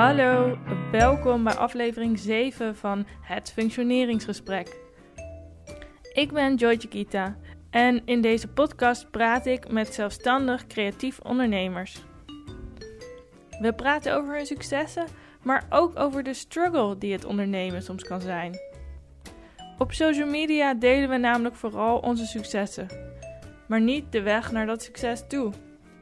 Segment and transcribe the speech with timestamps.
[0.00, 0.58] Hallo,
[0.90, 4.80] welkom bij aflevering 7 van Het Functioneringsgesprek.
[6.12, 7.36] Ik ben Joy Kita
[7.70, 12.02] en in deze podcast praat ik met zelfstandig creatief ondernemers.
[13.60, 15.06] We praten over hun successen,
[15.42, 18.58] maar ook over de struggle die het ondernemen soms kan zijn.
[19.78, 22.86] Op social media delen we namelijk vooral onze successen,
[23.68, 25.52] maar niet de weg naar dat succes toe.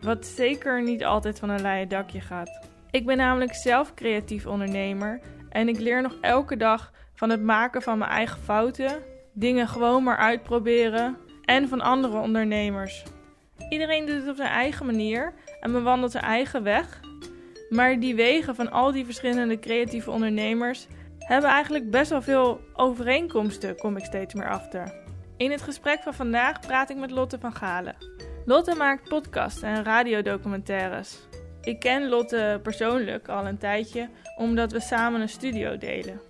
[0.00, 2.67] Wat zeker niet altijd van een leien dakje gaat.
[2.90, 7.82] Ik ben namelijk zelf creatief ondernemer en ik leer nog elke dag van het maken
[7.82, 9.02] van mijn eigen fouten,
[9.32, 13.04] dingen gewoon maar uitproberen en van andere ondernemers.
[13.68, 17.00] Iedereen doet het op zijn eigen manier en bewandelt zijn eigen weg.
[17.68, 20.86] Maar die wegen van al die verschillende creatieve ondernemers
[21.18, 24.94] hebben eigenlijk best wel veel overeenkomsten, kom ik steeds meer achter.
[25.36, 27.96] In het gesprek van vandaag praat ik met Lotte van Galen.
[28.44, 31.28] Lotte maakt podcasts en radiodocumentaires.
[31.62, 36.20] Ik ken Lotte persoonlijk al een tijdje, omdat we samen een studio delen.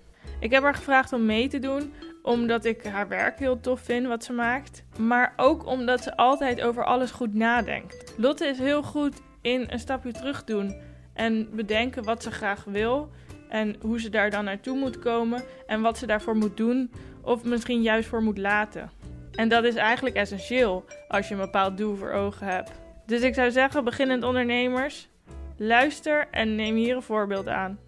[0.41, 4.07] Ik heb haar gevraagd om mee te doen, omdat ik haar werk heel tof vind
[4.07, 8.15] wat ze maakt, maar ook omdat ze altijd over alles goed nadenkt.
[8.17, 10.77] Lotte is heel goed in een stapje terug doen
[11.15, 13.11] en bedenken wat ze graag wil
[13.49, 16.91] en hoe ze daar dan naartoe moet komen en wat ze daarvoor moet doen
[17.23, 18.91] of misschien juist voor moet laten.
[19.33, 22.71] En dat is eigenlijk essentieel als je een bepaald doel voor ogen hebt.
[23.07, 25.09] Dus ik zou zeggen, beginnend ondernemers,
[25.59, 27.79] luister en neem hier een voorbeeld aan.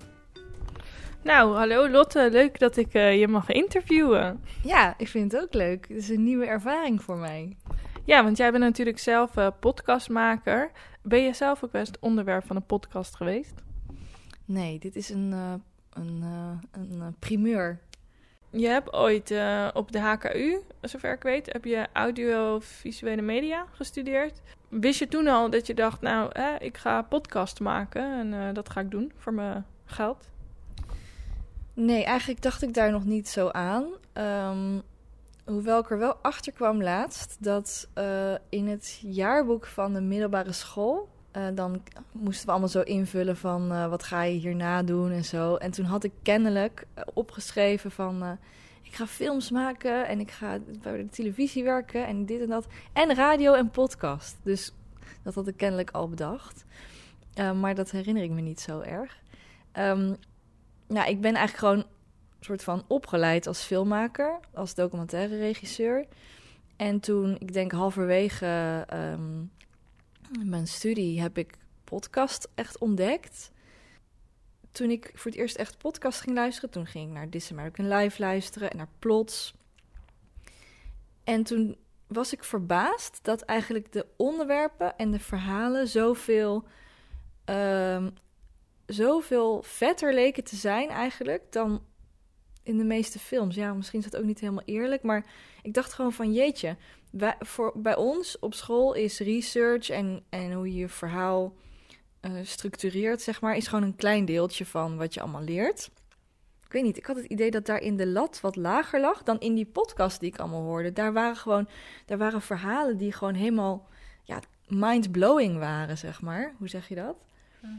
[1.23, 4.45] Nou, hallo Lotte, leuk dat ik uh, je mag interviewen.
[4.63, 5.89] Ja, ik vind het ook leuk.
[5.89, 7.57] Het is een nieuwe ervaring voor mij.
[8.05, 10.71] Ja, want jij bent natuurlijk zelf uh, podcastmaker.
[11.03, 13.55] Ben je zelf ook best onderwerp van een podcast geweest?
[14.45, 15.53] Nee, dit is een, uh,
[15.93, 16.23] een,
[16.73, 17.81] een primeur.
[18.51, 19.35] Je hebt ooit
[19.75, 24.41] op de HKU, zover ik weet, heb je audiovisuele media gestudeerd.
[24.69, 28.81] Wist je toen al dat je dacht, nou, ik ga podcast maken en dat ga
[28.81, 30.29] ik doen voor mijn geld?
[31.75, 33.85] Nee, eigenlijk dacht ik daar nog niet zo aan.
[34.15, 34.83] Um,
[35.45, 40.53] hoewel ik er wel achter kwam laatst dat uh, in het jaarboek van de middelbare
[40.53, 41.09] school.
[41.37, 41.83] Uh, dan
[42.13, 45.55] moesten we allemaal zo invullen van uh, wat ga je hierna doen en zo.
[45.55, 48.39] En toen had ik kennelijk opgeschreven van
[48.83, 52.67] ik ga films maken en ik ga bij de televisie werken en dit en dat.
[52.93, 54.37] En radio en podcast.
[54.43, 54.73] Dus
[55.23, 56.65] dat had ik kennelijk al bedacht.
[57.61, 59.19] maar dat herinner ik me niet zo erg.
[59.79, 60.17] Um,
[60.87, 66.07] nou, ik ben eigenlijk gewoon een soort van opgeleid als filmmaker, als documentaire regisseur.
[66.77, 69.51] En toen, ik denk halverwege um,
[70.45, 71.55] mijn studie, heb ik
[71.85, 73.51] podcast echt ontdekt.
[74.73, 77.89] Toen ik voor het eerst echt podcast ging luisteren, toen ging ik naar This American
[77.89, 79.55] Life luisteren en naar Plots.
[81.25, 81.77] En toen
[82.07, 86.65] was ik verbaasd dat eigenlijk de onderwerpen en de verhalen zoveel
[87.45, 88.15] um,
[88.87, 91.83] zoveel vetter leken te zijn eigenlijk dan
[92.63, 93.55] in de meeste films.
[93.55, 95.25] Ja, misschien is dat ook niet helemaal eerlijk, maar
[95.63, 96.77] ik dacht gewoon van jeetje,
[97.11, 101.55] bij, voor, bij ons op school is research en, en hoe je je verhaal
[102.21, 105.91] uh, structureert, zeg maar, is gewoon een klein deeltje van wat je allemaal leert.
[106.65, 109.23] Ik weet niet, ik had het idee dat daar in de lat wat lager lag
[109.23, 110.93] dan in die podcast die ik allemaal hoorde.
[110.93, 111.69] Daar waren gewoon,
[112.07, 113.89] daar waren verhalen die gewoon helemaal,
[114.25, 116.55] ja, mind-blowing waren, zeg maar.
[116.59, 117.17] Hoe zeg je dat?
[117.65, 117.71] Uh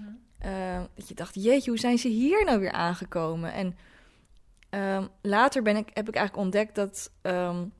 [0.45, 3.53] uh, dat je dacht, jeetje, hoe zijn ze hier nou weer aangekomen?
[3.53, 3.77] En
[4.71, 7.73] uh, later ben ik, heb ik eigenlijk ontdekt dat um,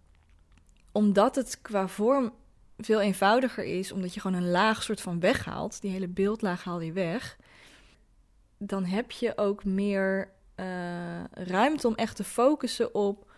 [0.91, 2.34] omdat het qua vorm
[2.78, 6.79] veel eenvoudiger is, omdat je gewoon een laag soort van weghaalt, die hele beeldlaag haal
[6.79, 7.38] je weg,
[8.57, 10.66] dan heb je ook meer uh,
[11.34, 13.30] ruimte om echt te focussen op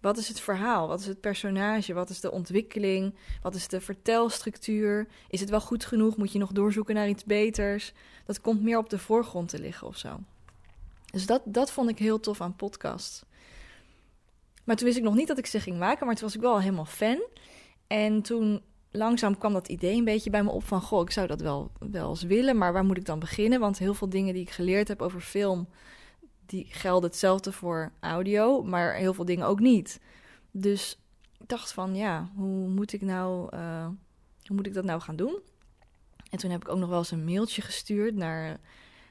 [0.00, 0.88] wat is het verhaal?
[0.88, 1.92] Wat is het personage?
[1.92, 3.14] Wat is de ontwikkeling?
[3.42, 5.08] Wat is de vertelstructuur?
[5.28, 6.16] Is het wel goed genoeg?
[6.16, 7.92] Moet je nog doorzoeken naar iets beters?
[8.24, 10.20] Dat komt meer op de voorgrond te liggen of zo.
[11.10, 13.24] Dus dat, dat vond ik heel tof aan podcasts.
[14.68, 16.40] Maar toen wist ik nog niet dat ik ze ging maken, maar toen was ik
[16.40, 17.22] wel helemaal fan.
[17.86, 20.80] En toen langzaam kwam dat idee een beetje bij me op van...
[20.80, 23.60] goh, ik zou dat wel, wel eens willen, maar waar moet ik dan beginnen?
[23.60, 25.68] Want heel veel dingen die ik geleerd heb over film
[26.46, 30.00] die gelden hetzelfde voor audio, maar heel veel dingen ook niet.
[30.50, 30.98] Dus
[31.38, 33.86] ik dacht van ja, hoe moet ik nou, uh,
[34.44, 35.38] hoe moet ik dat nou gaan doen?
[36.30, 38.60] En toen heb ik ook nog wel eens een mailtje gestuurd naar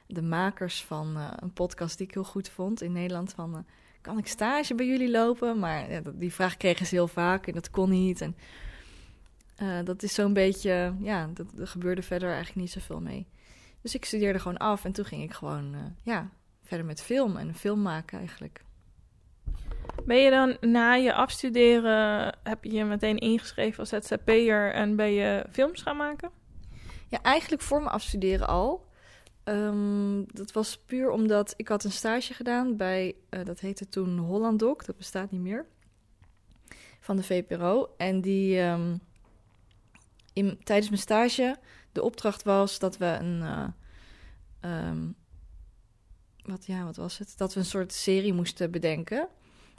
[0.06, 3.32] de makers van uh, een podcast die ik heel goed vond in Nederland.
[3.32, 3.58] Van uh,
[4.08, 5.58] kan ik stage bij jullie lopen?
[5.58, 8.20] Maar ja, die vraag kregen ze heel vaak en dat kon niet.
[8.20, 8.36] En
[9.84, 13.26] dat is zo'n beetje, ja, dat, er gebeurde verder eigenlijk niet zoveel mee.
[13.82, 16.30] Dus ik studeerde gewoon af en toen ging ik gewoon, ja,
[16.62, 18.64] verder met film en film maken eigenlijk.
[20.04, 25.12] Ben je dan na je afstuderen, heb je je meteen ingeschreven als ZZP'er en ben
[25.12, 26.30] je films gaan maken?
[27.08, 28.87] Ja, eigenlijk voor mijn afstuderen al.
[29.48, 34.18] Ehm, dat was puur omdat ik had een stage gedaan bij, eh, dat heette toen
[34.18, 35.66] Holland Doc, dat bestaat niet meer,
[37.00, 37.94] van de VPRO.
[37.96, 38.96] En die, ehm,
[40.32, 41.56] in, tijdens mijn stage,
[41.92, 43.68] de opdracht was dat we een, eh,
[44.60, 45.06] ehm,
[46.42, 47.34] wat, ja, wat was het?
[47.36, 49.20] Dat we een soort serie moesten bedenken.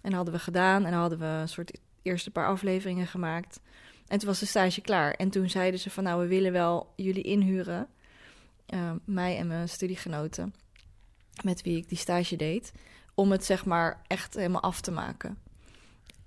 [0.01, 3.61] En dat hadden we gedaan en hadden we een soort eerste paar afleveringen gemaakt.
[4.07, 5.13] En toen was de stage klaar.
[5.13, 7.89] En toen zeiden ze van, nou, we willen wel jullie inhuren
[8.73, 10.53] uh, mij en mijn studiegenoten,
[11.43, 12.71] met wie ik die stage deed,
[13.13, 15.37] om het zeg maar echt helemaal af te maken.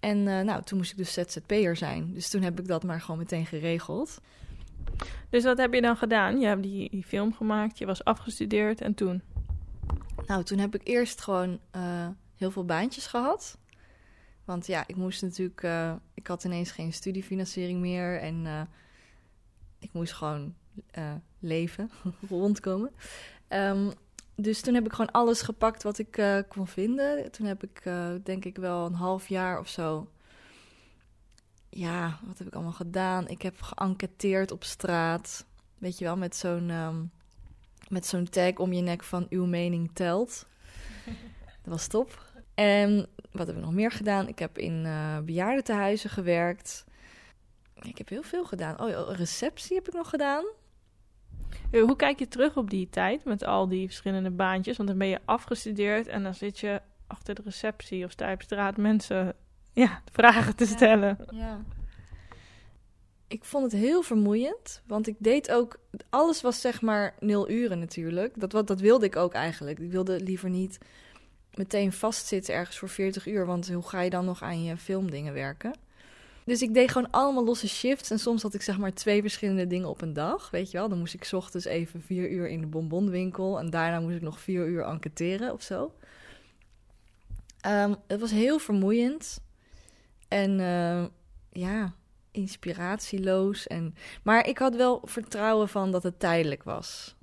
[0.00, 2.12] En uh, nou, toen moest ik dus ZZP'er zijn.
[2.12, 4.21] Dus toen heb ik dat maar gewoon meteen geregeld.
[5.31, 6.41] Dus wat heb je dan gedaan?
[6.41, 9.23] Je hebt die, die film gemaakt, je was afgestudeerd en toen?
[10.27, 13.59] Nou, toen heb ik eerst gewoon uh, heel veel baantjes gehad.
[14.44, 18.61] Want ja, ik moest natuurlijk, uh, ik had ineens geen studiefinanciering meer en uh,
[19.79, 20.55] ik moest gewoon
[20.98, 21.90] uh, leven,
[22.28, 22.90] rondkomen.
[23.48, 23.92] Um,
[24.34, 27.30] dus toen heb ik gewoon alles gepakt wat ik uh, kon vinden.
[27.30, 30.10] Toen heb ik, uh, denk ik, wel een half jaar of zo.
[31.69, 33.28] Ja, wat heb ik allemaal gedaan?
[33.28, 35.46] Ik heb geënquêteerd op straat.
[35.78, 37.10] Weet je wel, met zo'n um,
[37.92, 40.46] met zo'n tag om je nek van uw mening telt.
[41.62, 42.30] Dat was top.
[42.54, 44.28] En wat heb ik nog meer gedaan?
[44.28, 46.84] Ik heb in uh, bejaardentehuizen gewerkt.
[47.82, 48.80] Ik heb heel veel gedaan.
[48.80, 50.44] Oh, receptie heb ik nog gedaan.
[51.70, 54.76] Hoe kijk je terug op die tijd met al die verschillende baantjes?
[54.76, 58.34] Want dan ben je afgestudeerd en dan zit je achter de receptie of sta je
[58.34, 59.34] op straat mensen
[59.72, 61.19] ja, vragen te stellen.
[61.31, 61.60] Ja, ja.
[63.28, 65.78] Ik vond het heel vermoeiend, want ik deed ook...
[66.10, 68.40] Alles was zeg maar nul uren natuurlijk.
[68.40, 69.78] Dat, wat, dat wilde ik ook eigenlijk.
[69.78, 70.78] Ik wilde liever niet
[71.55, 73.46] meteen vastzitten ergens voor 40 uur.
[73.46, 75.72] Want hoe ga je dan nog aan je filmdingen werken?
[76.44, 78.11] Dus ik deed gewoon allemaal losse shifts.
[78.11, 80.50] En soms had ik zeg maar twee verschillende dingen op een dag.
[80.50, 83.59] Weet je wel, dan moest ik ochtends even vier uur in de bonbonwinkel.
[83.59, 85.93] En daarna moest ik nog vier uur enquêteren of zo.
[87.67, 89.41] Um, het was heel vermoeiend.
[90.29, 91.05] En uh,
[91.53, 91.94] ja,
[92.31, 93.67] inspiratieloos.
[93.67, 93.94] En...
[94.23, 97.15] Maar ik had wel vertrouwen van dat het tijdelijk was.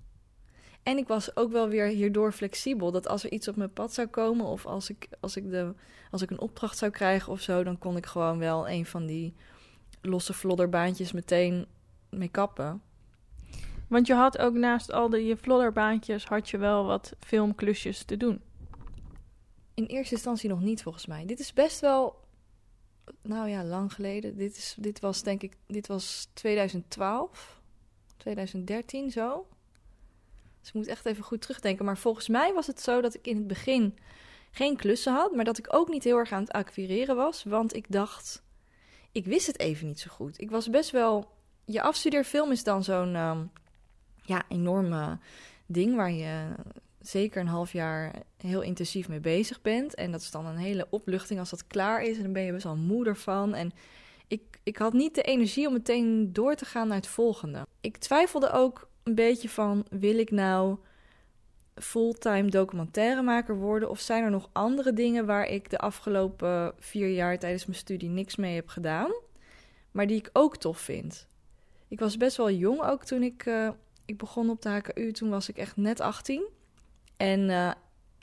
[0.84, 2.92] En ik was ook wel weer hierdoor flexibel.
[2.92, 5.74] Dat als er iets op mijn pad zou komen, of als ik, als ik, de,
[6.12, 9.06] als ik een opdracht zou krijgen of zo, dan kon ik gewoon wel een van
[9.06, 9.34] die
[10.02, 11.66] losse flodderbaantjes meteen
[12.10, 12.82] mee kappen.
[13.88, 18.42] Want je had ook naast al die flodderbaantjes, had je wel wat filmklusjes te doen.
[19.74, 21.26] In eerste instantie nog niet, volgens mij.
[21.26, 22.16] Dit is best wel,
[23.22, 24.38] nou ja, lang geleden.
[24.38, 27.62] Dit, is, dit was denk ik, dit was 2012,
[28.18, 29.48] 2013 zo.
[30.60, 31.86] Dus ik moet echt even goed terugdenken.
[31.86, 33.98] Maar volgens mij was het zo dat ik in het begin
[34.52, 37.44] geen klussen had, maar dat ik ook niet heel erg aan het acquireren was.
[37.44, 38.44] Want ik dacht,
[39.12, 40.42] ik wist het even niet zo goed.
[40.42, 41.32] Ik was best wel.
[41.66, 43.52] Je afstudeerfilm is dan zo'n um,
[44.26, 45.18] ja, enorme
[45.66, 46.48] ding waar je
[47.02, 49.96] zeker een half jaar heel intensief mee bezig bent.
[49.96, 52.18] En dat is dan een hele opluchting als dat klaar is.
[52.18, 53.54] En dan ben je best wel moe ervan.
[53.54, 53.72] En
[54.28, 57.66] ik, ik had niet de energie om meteen door te gaan naar het volgende.
[57.82, 60.78] Ik twijfelde ook een beetje van: wil ik nou
[61.76, 63.90] fulltime documentairemaker worden?
[63.90, 68.10] Of zijn er nog andere dingen waar ik de afgelopen vier jaar tijdens mijn studie
[68.10, 69.12] niks mee heb gedaan,
[69.92, 71.28] maar die ik ook tof vind?
[71.88, 73.70] Ik was best wel jong ook toen ik, uh,
[74.06, 75.12] ik begon op de HKU.
[75.12, 76.48] Toen was ik echt net 18.
[77.18, 77.72] En uh,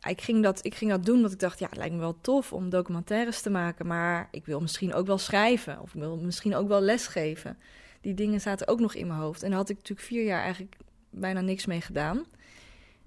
[0.09, 2.21] ik, ging dat, ik ging dat doen want ik dacht, ja, het lijkt me wel
[2.21, 3.87] tof om documentaires te maken.
[3.87, 5.81] Maar ik wil misschien ook wel schrijven.
[5.81, 7.59] Of ik wil misschien ook wel lesgeven
[8.07, 9.43] die dingen zaten ook nog in mijn hoofd.
[9.43, 10.77] En daar had ik natuurlijk vier jaar eigenlijk
[11.11, 12.25] bijna niks mee gedaan.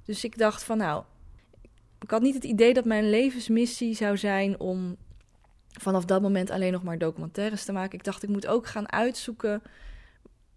[0.03, 1.03] Dus ik dacht van nou,
[2.01, 4.96] ik had niet het idee dat mijn levensmissie zou zijn om
[5.79, 7.98] vanaf dat moment alleen nog maar documentaires te maken.
[7.98, 9.62] Ik dacht, ik moet ook gaan uitzoeken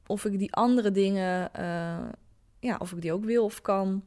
[0.06, 2.08] of ik die andere dingen, uh,
[2.60, 4.04] ja, of ik die ook wil of kan.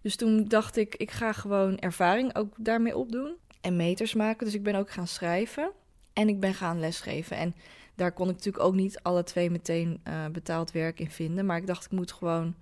[0.00, 4.44] Dus toen dacht ik, ik ga gewoon ervaring ook daarmee opdoen en meters maken.
[4.44, 5.70] Dus ik ben ook gaan schrijven
[6.12, 7.36] en ik ben gaan lesgeven.
[7.36, 7.54] En
[7.94, 11.46] daar kon ik natuurlijk ook niet alle twee meteen uh, betaald werk in vinden.
[11.46, 12.54] Maar ik dacht, ik moet gewoon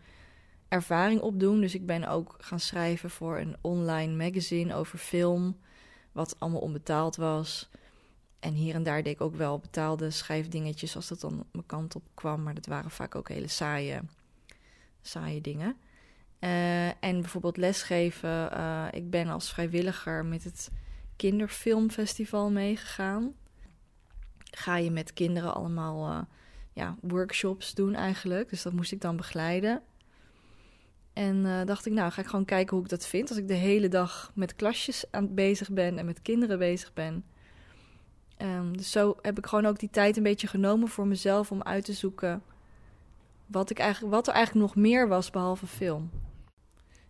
[0.68, 1.60] ervaring opdoen.
[1.60, 5.56] Dus ik ben ook gaan schrijven voor een online magazine over film.
[6.12, 7.70] Wat allemaal onbetaald was.
[8.40, 11.94] En hier en daar deed ik ook wel betaalde schrijfdingetjes als dat dan mijn kant
[11.94, 12.42] op kwam.
[12.42, 14.00] Maar dat waren vaak ook hele saaie,
[15.02, 15.76] saaie dingen.
[16.40, 18.50] Uh, en bijvoorbeeld lesgeven.
[18.52, 20.70] Uh, ik ben als vrijwilliger met het
[21.16, 23.34] Kinderfilmfestival meegegaan
[24.50, 26.20] ga je met kinderen allemaal uh,
[26.72, 28.50] ja, workshops doen eigenlijk.
[28.50, 29.82] Dus dat moest ik dan begeleiden.
[31.12, 33.28] En uh, dacht ik, nou ga ik gewoon kijken hoe ik dat vind.
[33.28, 37.24] Als ik de hele dag met klasjes aan bezig ben en met kinderen bezig ben.
[38.42, 41.62] Um, dus zo heb ik gewoon ook die tijd een beetje genomen voor mezelf om
[41.62, 42.42] uit te zoeken
[43.46, 46.10] wat, ik eigenlijk, wat er eigenlijk nog meer was behalve film.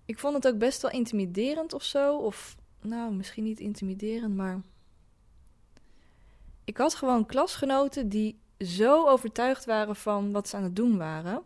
[0.05, 2.17] ik vond het ook best wel intimiderend of zo.
[2.17, 4.61] Of, nou, misschien niet intimiderend, maar...
[6.71, 11.43] Ik had gewoon klasgenoten die zo overtuigd waren van wat ze aan het doen waren.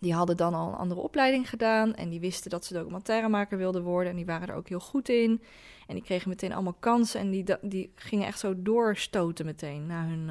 [0.00, 3.82] Die hadden dan al een andere opleiding gedaan en die wisten dat ze documentairemaker wilden
[3.82, 5.42] worden en die waren er ook heel goed in.
[5.86, 10.06] En die kregen meteen allemaal kansen en die, die gingen echt zo doorstoten meteen na
[10.06, 10.28] hun,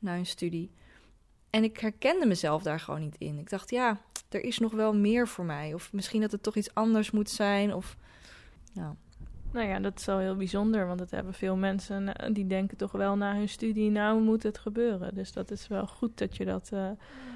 [0.00, 0.70] uh, hun studie.
[1.50, 3.38] En ik herkende mezelf daar gewoon niet in.
[3.38, 5.74] Ik dacht, ja, er is nog wel meer voor mij.
[5.74, 7.74] Of misschien dat het toch iets anders moet zijn.
[7.74, 7.96] Of,
[8.72, 8.96] ja.
[9.52, 12.76] Nou ja, dat is wel heel bijzonder, want dat hebben veel mensen eh, die denken
[12.76, 15.14] toch wel na hun studie, nou moet het gebeuren.
[15.14, 16.90] Dus dat is wel goed dat je dat uh,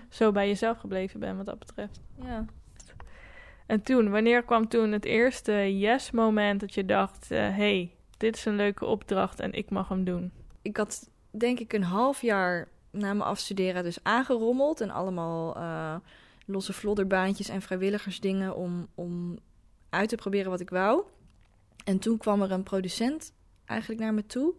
[0.08, 2.00] zo bij jezelf gebleven bent wat dat betreft.
[2.14, 2.44] Ja.
[3.66, 8.36] En toen, wanneer kwam toen het eerste yes-moment dat je dacht, hé, uh, hey, dit
[8.36, 10.32] is een leuke opdracht en ik mag hem doen?
[10.62, 15.94] Ik had denk ik een half jaar na mijn afstuderen dus aangerommeld en allemaal uh,
[16.46, 19.38] losse flodderbaantjes en vrijwilligersdingen om, om
[19.90, 21.04] uit te proberen wat ik wou.
[21.84, 23.32] En toen kwam er een producent
[23.64, 24.54] eigenlijk naar me toe.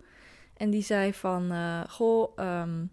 [0.58, 2.89] En die zei van, uh, goh, um,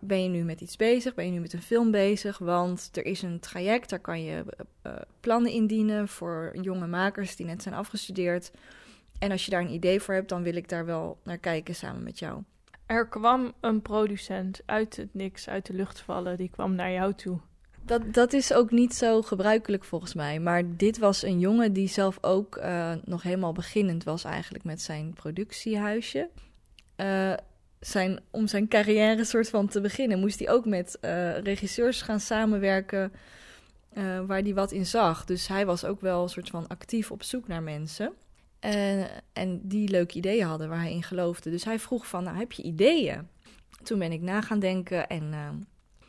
[0.00, 1.14] ben je nu met iets bezig?
[1.14, 2.38] Ben je nu met een film bezig?
[2.38, 4.44] Want er is een traject, daar kan je
[4.86, 8.50] uh, plannen indienen voor jonge makers die net zijn afgestudeerd.
[9.18, 11.74] En als je daar een idee voor hebt, dan wil ik daar wel naar kijken
[11.74, 12.42] samen met jou.
[12.86, 17.14] Er kwam een producent uit het niks, uit de lucht vallen, die kwam naar jou
[17.14, 17.38] toe.
[17.86, 20.40] Dat, dat is ook niet zo gebruikelijk volgens mij.
[20.40, 24.82] Maar dit was een jongen die zelf ook uh, nog helemaal beginnend was eigenlijk met
[24.82, 26.28] zijn productiehuisje.
[26.96, 27.32] Uh,
[27.80, 32.20] zijn, om zijn carrière soort van te beginnen moest hij ook met uh, regisseurs gaan
[32.20, 33.12] samenwerken
[34.26, 35.24] waar hij wat in zag.
[35.24, 38.12] Dus hij was ook wel een soort van actief op zoek naar mensen.
[38.60, 41.50] En, en die leuke ideeën hadden waar hij in geloofde.
[41.50, 43.28] Dus hij vroeg van, nou heb je ideeën?
[43.82, 45.34] Toen ben ik na gaan denken en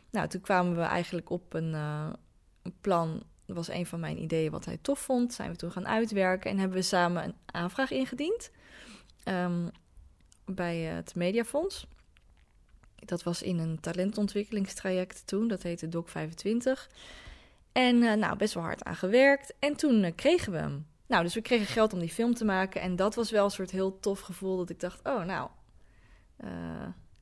[0.09, 2.09] nou, toen kwamen we eigenlijk op een, uh,
[2.61, 3.23] een, plan.
[3.45, 5.33] Dat was een van mijn ideeën wat hij tof vond.
[5.33, 8.51] Zijn we toen gaan uitwerken en hebben we samen een aanvraag ingediend
[9.25, 9.69] um,
[10.45, 11.87] bij het Mediafonds.
[12.95, 15.47] Dat was in een talentontwikkelingstraject toen.
[15.47, 16.89] Dat heette Doc 25.
[17.71, 19.53] En uh, nou, best wel hard aan gewerkt.
[19.59, 20.87] En toen uh, kregen we hem.
[21.05, 22.81] Nou, dus we kregen geld om die film te maken.
[22.81, 24.57] En dat was wel een soort heel tof gevoel.
[24.57, 25.49] Dat ik dacht, oh nou,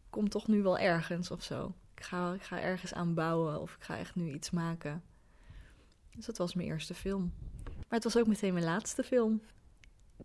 [0.10, 3.76] komt toch nu wel ergens of zo ik ga, ik ga ergens aan bouwen of
[3.76, 5.04] ik ga echt nu iets maken.
[6.16, 7.34] Dus dat was mijn eerste film.
[7.64, 9.42] Maar het was ook meteen mijn laatste film.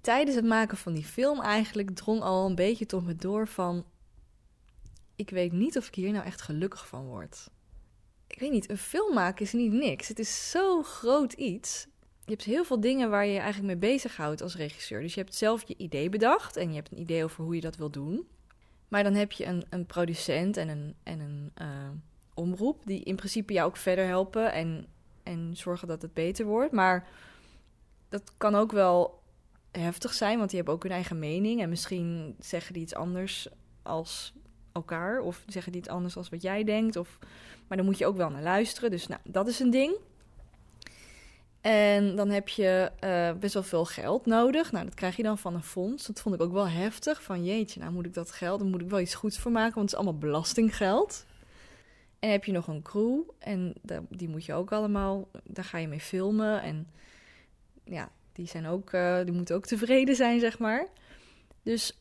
[0.01, 3.85] Tijdens het maken van die film eigenlijk drong al een beetje tot me door van...
[5.17, 7.51] Ik weet niet of ik hier nou echt gelukkig van word.
[8.27, 10.09] Ik weet niet, een film maken is niet niks.
[10.09, 11.87] Het is zo groot iets.
[12.25, 15.01] Je hebt heel veel dingen waar je je eigenlijk mee bezighoudt als regisseur.
[15.01, 17.61] Dus je hebt zelf je idee bedacht en je hebt een idee over hoe je
[17.61, 18.29] dat wil doen.
[18.91, 21.89] Maar dan heb je een, een producent en een, en een uh,
[22.35, 24.87] omroep die in principe jou ook verder helpen en,
[25.23, 26.73] en zorgen dat het beter wordt.
[26.73, 27.09] Maar
[28.09, 29.23] dat kan ook wel
[29.71, 31.61] heftig zijn, want die hebben ook hun eigen mening.
[31.61, 33.49] En misschien zeggen die iets anders
[33.83, 34.33] als
[34.73, 36.97] elkaar, of zeggen die iets anders als wat jij denkt.
[36.97, 37.19] Of,
[37.67, 38.91] maar dan moet je ook wel naar luisteren.
[38.91, 39.97] Dus nou, dat is een ding.
[41.61, 44.73] En dan heb je uh, best wel veel geld nodig.
[44.73, 46.07] Nou, dat krijg je dan van een fonds.
[46.07, 47.23] Dat vond ik ook wel heftig.
[47.23, 49.75] Van jeetje, nou moet ik dat geld, dan moet ik wel iets goeds voor maken,
[49.75, 51.27] want het is allemaal belastinggeld.
[52.19, 53.75] En heb je nog een crew en
[54.09, 56.63] die moet je ook allemaal, daar ga je mee filmen.
[56.63, 56.91] En
[57.85, 60.87] ja, die, zijn ook, uh, die moeten ook tevreden zijn, zeg maar.
[61.63, 61.99] Dus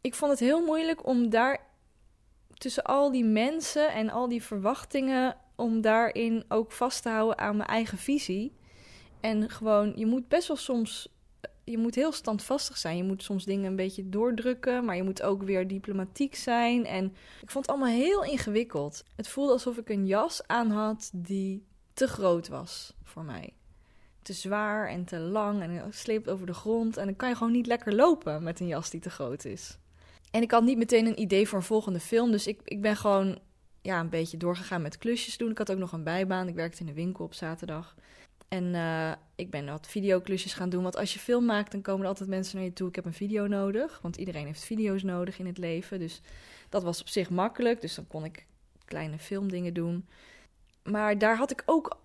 [0.00, 1.60] ik vond het heel moeilijk om daar
[2.54, 7.56] tussen al die mensen en al die verwachtingen om daarin ook vast te houden aan
[7.56, 8.52] mijn eigen visie.
[9.20, 11.08] En gewoon, je moet best wel soms,
[11.64, 12.96] je moet heel standvastig zijn.
[12.96, 16.86] Je moet soms dingen een beetje doordrukken, maar je moet ook weer diplomatiek zijn.
[16.86, 17.04] En
[17.42, 19.04] ik vond het allemaal heel ingewikkeld.
[19.16, 23.52] Het voelde alsof ik een jas aan had die te groot was voor mij.
[24.22, 26.96] Te zwaar en te lang en sleept over de grond.
[26.96, 29.78] En dan kan je gewoon niet lekker lopen met een jas die te groot is.
[30.30, 32.30] En ik had niet meteen een idee voor een volgende film.
[32.30, 33.38] Dus ik, ik ben gewoon
[33.86, 35.50] ja, een beetje doorgegaan met klusjes doen.
[35.50, 36.48] Ik had ook nog een bijbaan.
[36.48, 37.94] Ik werkte in de winkel op zaterdag.
[38.48, 40.82] En uh, ik ben wat videoklusjes gaan doen.
[40.82, 42.88] Want als je film maakt, dan komen er altijd mensen naar je toe.
[42.88, 43.98] Ik heb een video nodig.
[44.02, 45.98] Want iedereen heeft video's nodig in het leven.
[45.98, 46.20] Dus
[46.68, 47.80] dat was op zich makkelijk.
[47.80, 48.46] Dus dan kon ik
[48.84, 50.06] kleine filmdingen doen.
[50.86, 51.98] Maar daar had ik ook,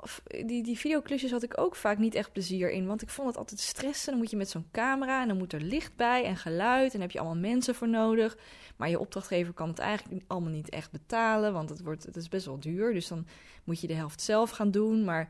[0.46, 2.88] die, die videoclusjes had ik ook vaak niet echt plezier in.
[2.88, 4.12] Want ik vond het altijd stressen.
[4.12, 6.94] Dan moet je met zo'n camera en dan moet er licht bij en geluid.
[6.94, 8.38] En heb je allemaal mensen voor nodig.
[8.76, 11.54] Maar je opdrachtgever kan het eigenlijk allemaal niet echt betalen.
[11.54, 12.94] Want het, wordt, het is best wel duur.
[12.94, 13.28] Dus dan
[13.64, 15.04] moet je de helft zelf gaan doen.
[15.04, 15.30] Maar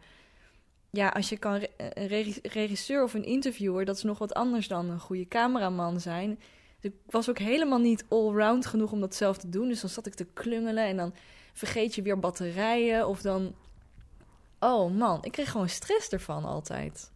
[0.89, 2.07] ja, als je kan een
[2.43, 6.39] regisseur of een interviewer, dat is nog wat anders dan een goede cameraman zijn.
[6.79, 9.67] Dus ik was ook helemaal niet allround genoeg om dat zelf te doen.
[9.67, 11.13] Dus dan zat ik te klungelen en dan
[11.61, 13.07] vergeet je weer batterijen.
[13.07, 13.55] Of dan
[14.59, 17.11] Oh man, ik kreeg gewoon stress ervan altijd.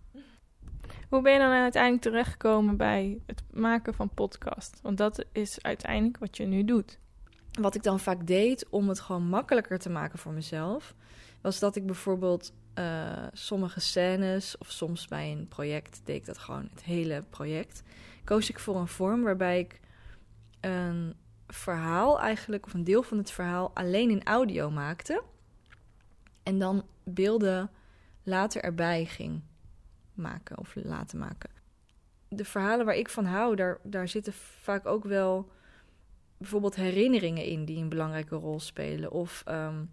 [1.10, 4.80] Hoe ben je dan uiteindelijk terechtgekomen bij het maken van podcast?
[4.82, 6.98] Want dat is uiteindelijk wat je nu doet.
[7.52, 10.96] Wat ik dan vaak deed om het gewoon makkelijker te maken voor mezelf,
[11.42, 16.38] was dat ik bijvoorbeeld uh, sommige scènes of soms bij een project deed ik dat
[16.38, 17.84] gewoon het hele project.
[18.24, 19.80] Koos ik voor een vorm waarbij ik
[20.60, 21.16] een
[21.56, 25.24] verhaal eigenlijk, of een deel van het verhaal, alleen in audio maakte.
[26.44, 27.70] En dan beelden
[28.24, 29.42] later erbij ging
[30.14, 31.50] maken of laten maken.
[32.28, 35.52] De verhalen waar ik van hou, daar, daar zitten vaak ook wel
[36.38, 39.12] bijvoorbeeld herinneringen in die een belangrijke rol spelen.
[39.12, 39.90] Of um,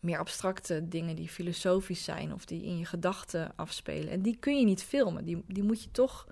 [0.00, 4.12] meer abstracte dingen die filosofisch zijn of die in je gedachten afspelen.
[4.12, 5.24] En die kun je niet filmen.
[5.24, 6.26] Die, die moet je toch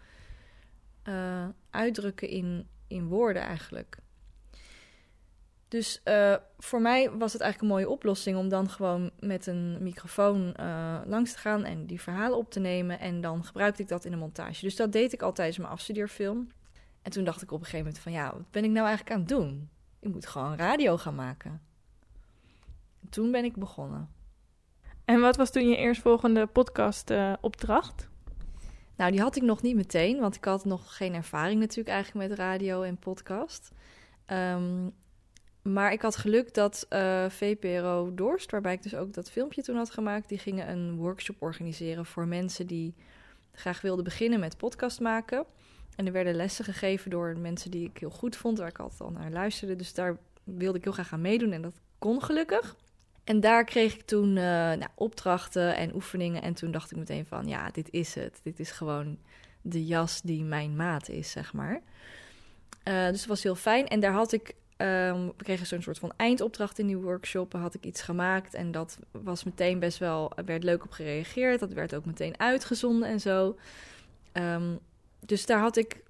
[1.05, 3.99] uh, uitdrukken in, in woorden eigenlijk.
[5.69, 9.83] Dus uh, voor mij was het eigenlijk een mooie oplossing om dan gewoon met een
[9.83, 13.01] microfoon uh, langs te gaan en die verhalen op te nemen.
[13.01, 14.65] En dan gebruikte ik dat in de montage.
[14.65, 16.49] Dus dat deed ik altijd in mijn afstudeerfilm.
[17.03, 19.17] En toen dacht ik op een gegeven moment van ja, wat ben ik nou eigenlijk
[19.17, 19.69] aan het doen?
[20.01, 21.63] Ik moet gewoon radio gaan maken.
[23.11, 24.11] Toen ben ik begonnen.
[25.05, 28.09] En wat was toen je eerstvolgende podcast uh, opdracht?
[28.97, 32.29] Nou, die had ik nog niet meteen, want ik had nog geen ervaring natuurlijk eigenlijk
[32.29, 33.71] met radio en podcast.
[34.27, 34.95] Um,
[35.63, 39.77] maar ik had geluk dat eh, VPRO Dorst, waarbij ik dus ook dat filmpje toen
[39.77, 42.95] had gemaakt, die gingen een workshop organiseren voor mensen die
[43.53, 45.45] graag wilden beginnen met podcast maken.
[45.97, 49.01] En er werden lessen gegeven door mensen die ik heel goed vond, waar ik altijd
[49.01, 49.77] al naar luisterde.
[49.77, 52.77] Dus daar wilde ik heel graag aan meedoen en dat kon gelukkig.
[53.25, 56.43] En daar kreeg ik toen uh, nou, opdrachten en oefeningen.
[56.43, 58.41] En toen dacht ik meteen van, ja, dit is het.
[58.43, 59.19] Dit is gewoon
[59.63, 61.81] de jas die mijn maat is, zeg maar.
[62.85, 63.89] Uh, dus het was heel fijn.
[63.89, 67.53] En daar had ik Um, we kregen zo'n soort van eindopdracht in die workshop.
[67.53, 71.61] had ik iets gemaakt en dat was meteen best wel, er werd leuk op gereageerd.
[71.61, 73.59] Dat werd ook meteen uitgezonden en zo.
[74.33, 74.79] Um,
[75.21, 76.03] dus daar had ik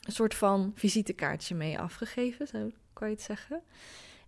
[0.00, 3.62] een soort van visitekaartje mee afgegeven, zo kan je het zeggen.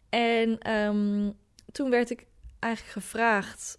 [0.09, 1.33] En um,
[1.73, 2.27] toen werd ik
[2.59, 3.79] eigenlijk gevraagd,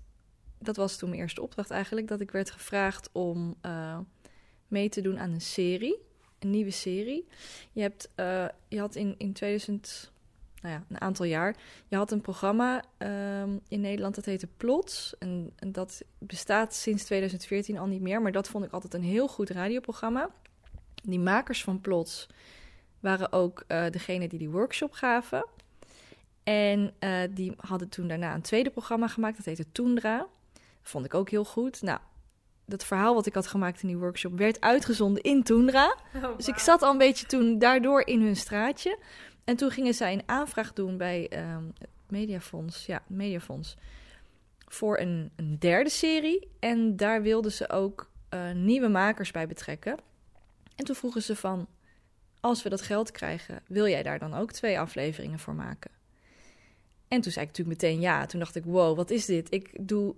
[0.60, 3.99] dat was toen mijn eerste opdracht eigenlijk, dat ik werd gevraagd om uh,
[4.67, 6.12] mee te doen aan een serie
[6.43, 7.27] een nieuwe serie.
[7.71, 10.12] Je, hebt, uh, je had in, in 2000,
[10.62, 11.56] nou ja, een aantal jaar,
[11.88, 15.15] je had een programma um, in Nederland dat heette Plots.
[15.19, 19.03] En, en, dat bestaat sinds 2014 al niet meer, maar dat vond ik altijd een
[19.03, 20.29] heel goed radioprogramma.
[21.03, 22.27] Die makers van Plots
[22.99, 25.45] waren ook uh, degene die die workshop gaven.
[26.43, 30.27] En uh, die hadden toen daarna een tweede programma gemaakt, dat heette Toendra.
[30.82, 31.82] Vond ik ook heel goed.
[31.82, 31.99] Nou,
[32.65, 35.97] dat verhaal wat ik had gemaakt in die workshop werd uitgezonden in Toendra.
[36.15, 38.99] Oh, dus ik zat al een beetje toen daardoor in hun straatje.
[39.43, 42.86] En toen gingen zij een aanvraag doen bij um, het Mediafonds.
[42.86, 43.78] Ja, Mediafonds.
[44.67, 46.47] Voor een, een, derde serie.
[46.60, 49.97] En daar wilden ze ook uh, nieuwe makers bij betrekken.
[50.76, 51.67] En toen vroegen ze van...
[52.39, 55.91] Als we dat geld krijgen, wil jij daar dan ook twee afleveringen voor maken?
[57.08, 58.26] En toen zei ik natuurlijk meteen ja.
[58.26, 59.54] Toen dacht ik, wow, wat is dit?
[59.54, 60.15] Ik doe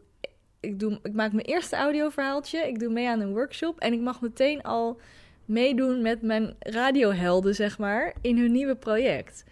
[0.66, 2.68] ik, doe, ik maak mijn eerste audioverhaaltje.
[2.68, 3.80] Ik doe mee aan een workshop.
[3.80, 5.00] En ik mag meteen al
[5.46, 9.44] meedoen met mijn radiohelden, zeg maar, in hun nieuwe project.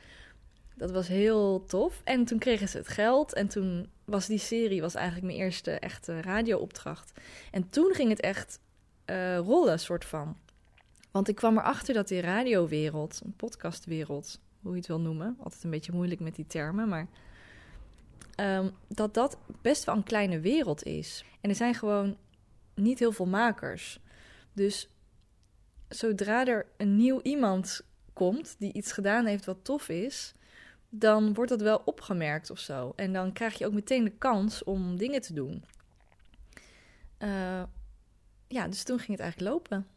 [0.75, 2.01] Dat was heel tof.
[2.03, 3.33] En toen kregen ze het geld.
[3.33, 7.11] En toen was die serie was eigenlijk mijn eerste echte radioopdracht.
[7.51, 8.59] En toen ging het echt
[9.05, 10.37] uh, rollen, soort van.
[11.11, 15.63] Want ik kwam erachter dat die radiowereld, een podcastwereld, hoe je het wil noemen, altijd
[15.63, 17.07] een beetje moeilijk met die termen, maar
[18.35, 21.25] um, dat dat best wel een kleine wereld is.
[21.41, 22.17] En er zijn gewoon
[22.75, 23.99] niet heel veel makers.
[24.53, 24.89] Dus
[25.87, 27.81] zodra er een nieuw iemand
[28.13, 30.33] komt die iets gedaan heeft wat tof is,
[30.89, 32.93] dan wordt dat wel opgemerkt of zo.
[32.95, 35.63] En dan krijg je ook meteen de kans om dingen te doen.
[37.19, 37.63] Uh,
[38.47, 39.87] ja, dus toen ging het eigenlijk lopen.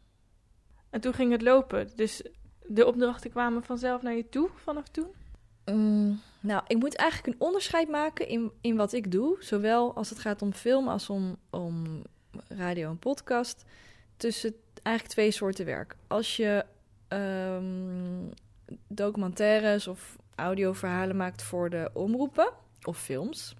[0.89, 1.89] En toen ging het lopen.
[1.95, 2.21] Dus
[2.67, 5.13] de opdrachten kwamen vanzelf naar je toe vanaf toen?
[5.71, 9.37] Mm, nou, ik moet eigenlijk een onderscheid maken in, in wat ik doe.
[9.39, 12.01] Zowel als het gaat om film als om, om
[12.47, 13.63] radio en podcast.
[14.17, 15.95] Tussen eigenlijk twee soorten werk.
[16.07, 16.65] Als je
[17.09, 18.29] um,
[18.87, 22.49] documentaires of audioverhalen maakt voor de omroepen
[22.83, 23.55] of films,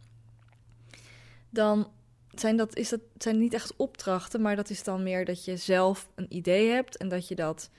[1.50, 1.92] dan
[2.40, 5.58] zijn dat, is dat zijn niet echt opdrachten, maar dat is dan meer dat je
[5.58, 7.70] zelf een idee hebt en dat je dat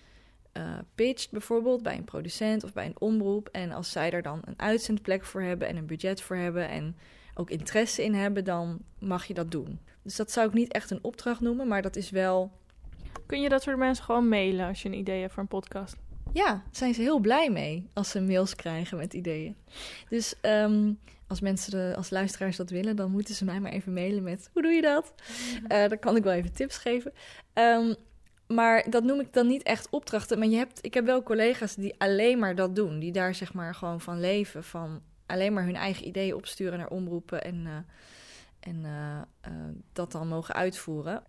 [0.57, 3.49] uh, pitcht, bijvoorbeeld bij een producent of bij een omroep.
[3.53, 6.97] En als zij er dan een uitzendplek voor hebben en een budget voor hebben en
[7.35, 9.81] ook interesse in hebben, dan mag je dat doen.
[10.03, 12.53] Dus dat zou ik niet echt een opdracht noemen, maar dat is wel.
[13.27, 15.97] Kun je dat soort mensen gewoon mailen als je een idee hebt voor een podcast?
[16.33, 19.57] Ja, zijn ze heel blij mee als ze mails krijgen met ideeën.
[20.09, 20.93] Dus ehm,
[21.27, 24.51] als mensen, de, als luisteraars dat willen, dan moeten ze mij maar even mailen met
[24.53, 25.15] hoe doe je dat?
[25.69, 27.13] Uh, dan kan ik wel even tips geven.
[27.55, 27.95] Um,
[28.49, 30.39] maar dat noem ik dan niet echt opdrachten.
[30.39, 32.99] Maar je hebt, ik heb wel collega's die alleen maar dat doen.
[32.99, 34.65] Die daar zeg maar gewoon van leven.
[34.65, 37.45] Van alleen maar hun eigen ideeën opsturen naar omroepen.
[37.45, 37.77] En, uh,
[38.61, 39.55] en uh,
[39.93, 41.23] dat dan mogen uitvoeren.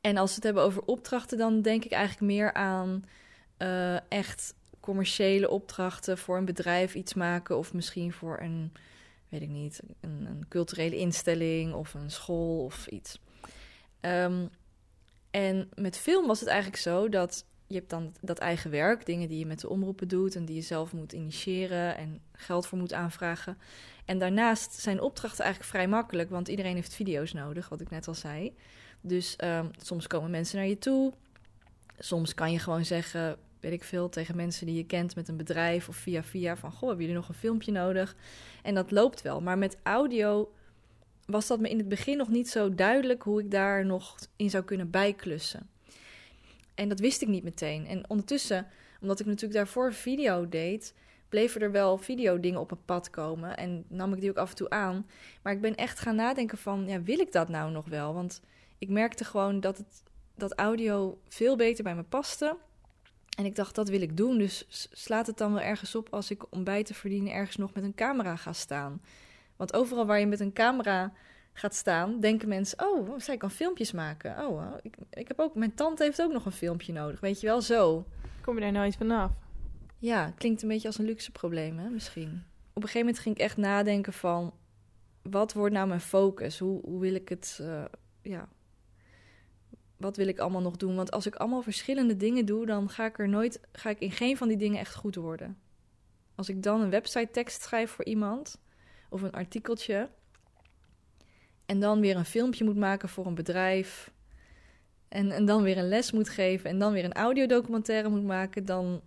[0.00, 3.04] En als we het hebben over opdrachten, dan denk ik eigenlijk meer aan
[4.08, 7.58] echt commerciële opdrachten voor een bedrijf iets maken.
[7.58, 8.72] Of misschien voor een,
[9.28, 13.20] weet ik niet, een, een culturele instelling of een school of iets.
[14.00, 14.50] Um,
[15.30, 19.28] en met film was het eigenlijk zo dat je hebt dan dat eigen werk, dingen
[19.28, 22.78] die je met de omroepen doet en die je zelf moet initiëren en geld voor
[22.78, 23.58] moet aanvragen.
[24.04, 28.08] En daarnaast zijn opdrachten eigenlijk vrij makkelijk, want iedereen heeft video's nodig, wat ik net
[28.08, 28.54] al zei.
[29.00, 31.12] Dus um, soms komen mensen naar je toe.
[31.98, 35.36] Soms kan je gewoon zeggen, weet ik veel, tegen mensen die je kent met een
[35.36, 38.16] bedrijf of via via van, goh, hebben jullie nog een filmpje nodig?
[38.62, 39.40] En dat loopt wel.
[39.40, 40.52] Maar met audio
[41.30, 44.50] was dat me in het begin nog niet zo duidelijk hoe ik daar nog in
[44.50, 45.70] zou kunnen bijklussen.
[46.74, 47.86] En dat wist ik niet meteen.
[47.86, 48.66] En ondertussen,
[49.00, 50.94] omdat ik natuurlijk daarvoor video deed,
[51.28, 53.56] bleven er wel videodingen op een pad komen.
[53.56, 55.06] En nam ik die ook af en toe aan.
[55.42, 58.14] Maar ik ben echt gaan nadenken van, ja, wil ik dat nou nog wel?
[58.14, 58.40] Want
[58.78, 60.02] ik merkte gewoon dat, het,
[60.34, 62.56] dat audio veel beter bij me paste.
[63.38, 64.38] En ik dacht, dat wil ik doen.
[64.38, 67.74] Dus slaat het dan wel ergens op als ik om bij te verdienen ergens nog
[67.74, 69.00] met een camera ga staan.
[69.58, 71.12] Want overal waar je met een camera
[71.52, 74.46] gaat staan, denken mensen: oh, zij kan filmpjes maken.
[74.46, 77.20] Oh, ik, ik heb ook, mijn tante heeft ook nog een filmpje nodig.
[77.20, 78.06] Weet je wel, zo.
[78.40, 79.30] Kom je daar nooit vanaf?
[79.98, 82.44] Ja, klinkt een beetje als een luxe probleem, hè, misschien.
[82.72, 84.54] Op een gegeven moment ging ik echt nadenken van...
[85.22, 86.58] wat wordt nou mijn focus?
[86.58, 87.58] Hoe, hoe wil ik het...
[87.60, 87.84] Uh,
[88.22, 88.48] ja,
[89.96, 90.96] wat wil ik allemaal nog doen?
[90.96, 92.66] Want als ik allemaal verschillende dingen doe...
[92.66, 93.60] dan ga ik er nooit...
[93.72, 95.58] ga ik in geen van die dingen echt goed worden.
[96.34, 98.58] Als ik dan een website tekst schrijf voor iemand
[99.08, 100.10] of een artikeltje.
[101.66, 104.12] En dan weer een filmpje moet maken voor een bedrijf.
[105.08, 106.70] En, en dan weer een les moet geven.
[106.70, 108.64] En dan weer een audiodocumentaire moet maken.
[108.64, 109.02] Dan,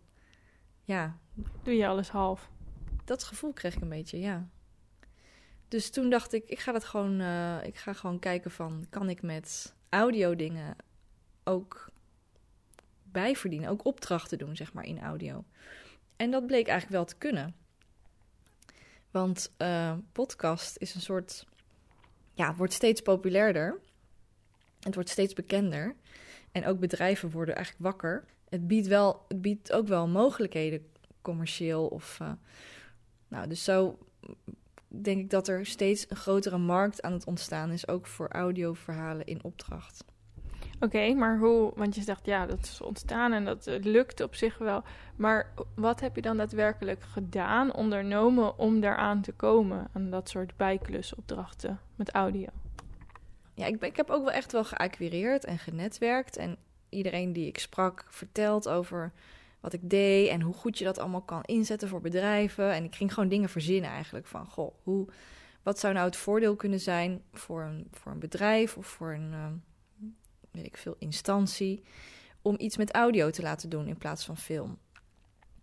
[0.83, 1.17] ja.
[1.63, 2.49] Doe je alles half?
[3.05, 4.49] Dat gevoel kreeg ik een beetje, ja.
[5.67, 9.09] Dus toen dacht ik, ik ga dat gewoon, uh, ik ga gewoon kijken van, kan
[9.09, 10.75] ik met audio dingen
[11.43, 11.91] ook
[13.03, 15.43] bijverdienen, ook opdrachten doen, zeg maar, in audio.
[16.15, 17.55] En dat bleek eigenlijk wel te kunnen.
[19.11, 21.45] Want uh, podcast is een soort.
[22.33, 23.79] Ja, wordt steeds populairder.
[24.79, 25.95] Het wordt steeds bekender.
[26.51, 28.25] En ook bedrijven worden eigenlijk wakker.
[28.49, 30.87] Het biedt, wel, het biedt ook wel mogelijkheden
[31.21, 31.87] commercieel.
[31.87, 32.31] Of, uh,
[33.27, 33.97] nou, dus zo
[34.87, 37.87] denk ik dat er steeds een grotere markt aan het ontstaan is.
[37.87, 40.03] Ook voor audioverhalen in opdracht.
[40.83, 44.57] Oké, maar hoe, want je zegt ja, dat is ontstaan en dat lukt op zich
[44.57, 44.83] wel.
[45.15, 49.87] Maar wat heb je dan daadwerkelijk gedaan, ondernomen om daaraan te komen?
[49.93, 52.47] Aan dat soort bijklusopdrachten met audio?
[53.53, 56.37] Ja, ik, ik heb ook wel echt wel geacquireerd en genetwerkt.
[56.37, 56.57] En
[56.89, 59.11] iedereen die ik sprak vertelt over
[59.59, 62.71] wat ik deed en hoe goed je dat allemaal kan inzetten voor bedrijven.
[62.71, 65.07] En ik ging gewoon dingen verzinnen eigenlijk van, goh, hoe,
[65.63, 69.31] wat zou nou het voordeel kunnen zijn voor een, voor een bedrijf of voor een...
[69.31, 69.45] Uh,
[70.51, 71.83] weet ik veel, instantie,
[72.41, 74.77] om iets met audio te laten doen in plaats van film.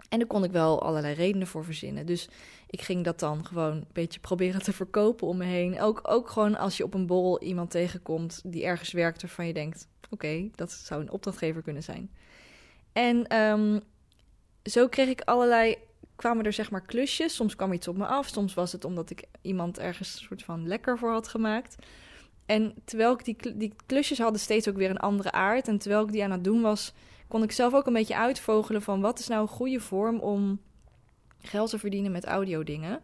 [0.09, 2.07] En daar kon ik wel allerlei redenen voor verzinnen.
[2.07, 2.29] Dus
[2.71, 5.81] ik ging dat dan gewoon een beetje proberen te verkopen om me heen.
[5.81, 9.53] Ook, ook gewoon als je op een bol iemand tegenkomt die ergens werkt waarvan je
[9.53, 12.11] denkt: oké, dat zou een opdrachtgever kunnen zijn.
[12.93, 13.81] En um,
[14.63, 15.77] zo kreeg ik allerlei,
[16.17, 17.35] kwamen er zeg maar klusjes.
[17.35, 20.43] Soms kwam iets op me af, soms was het omdat ik iemand ergens een soort
[20.43, 21.77] van lekker voor had gemaakt.
[22.49, 25.69] En terwijl ik die, die klusjes hadden steeds ook weer een andere aard.
[25.69, 26.93] En terwijl ik die aan het doen was,
[27.29, 30.61] kon ik zelf ook een beetje uitvogelen van wat is nou een goede vorm om
[31.41, 33.01] geld te verdienen met audio dingen.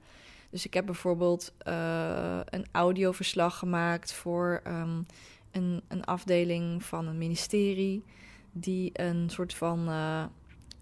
[0.50, 5.06] Dus ik heb bijvoorbeeld uh, een audioverslag gemaakt voor um,
[5.50, 8.04] een, een afdeling van een ministerie.
[8.52, 10.24] Die een soort van uh,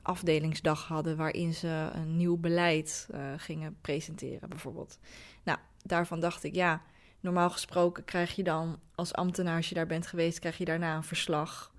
[0.03, 4.99] afdelingsdag hadden waarin ze een nieuw beleid uh, gingen presenteren, bijvoorbeeld.
[5.43, 6.83] Nou, daarvan dacht ik, ja,
[7.23, 10.97] normaal gesproken krijg je dan als ambtenaar, als je daar bent geweest, krijg je daarna
[10.97, 11.73] een verslag.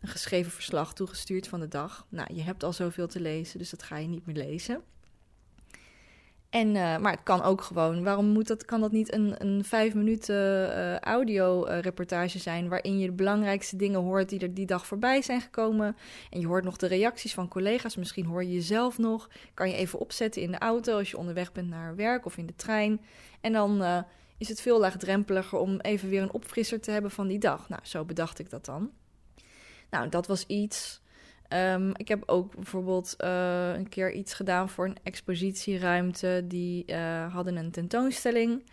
[0.00, 2.06] Een geschreven verslag toegestuurd van de dag.
[2.08, 4.82] Nou, je hebt al zoveel te lezen, dus dat ga je niet meer lezen.
[6.52, 8.02] En, uh, maar het kan ook gewoon.
[8.02, 12.68] Waarom moet dat, kan dat niet een, een vijf minuten uh, audio-reportage zijn...
[12.68, 15.96] waarin je de belangrijkste dingen hoort die er die dag voorbij zijn gekomen...
[16.30, 19.28] en je hoort nog de reacties van collega's, misschien hoor je jezelf nog...
[19.54, 22.46] kan je even opzetten in de auto als je onderweg bent naar werk of in
[22.46, 23.00] de trein...
[23.40, 23.98] en dan uh,
[24.42, 27.68] is het veel laagdrempeliger om even weer een opfrisser te hebben van die dag.
[27.68, 28.90] Nou, zo bedacht ik dat dan.
[29.90, 31.00] Nou, dat was iets.
[31.48, 36.44] Ehm, ik heb ook bijvoorbeeld eh, een keer iets gedaan voor een expositieruimte.
[36.48, 38.64] Die eh, hadden een tentoonstelling.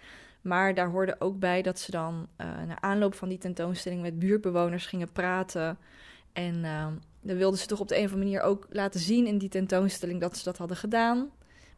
[0.42, 4.20] Maar daar hoorde ook bij dat ze dan uh, na aanloop van die tentoonstelling met
[4.20, 5.78] buurtbewoners gingen praten.
[6.34, 9.28] En ehm, dan wilden ze toch op de een of andere manier ook laten zien
[9.28, 11.30] in die tentoonstelling dat ze dat hadden gedaan.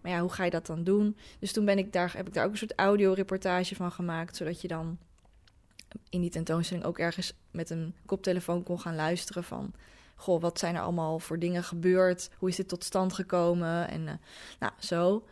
[0.02, 1.18] Maar ja, hoe ga je dat dan doen?
[1.40, 4.62] Dus toen ben ik daar, heb ik daar ook een soort audioreportage van gemaakt, zodat
[4.62, 4.98] je dan
[6.10, 9.74] in die tentoonstelling ook ergens met een koptelefoon kon gaan luisteren van...
[10.16, 12.30] Goh, wat zijn er allemaal voor dingen gebeurd?
[12.38, 13.88] Hoe is dit tot stand gekomen?
[13.88, 14.12] En uh,
[14.60, 15.24] nou, zo.